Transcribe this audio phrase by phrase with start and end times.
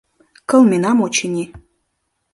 [0.49, 1.45] —Кылменам, очыни.